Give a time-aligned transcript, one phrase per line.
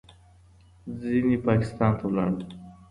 [0.99, 2.41] ځینې پاکستان ته ولاړل.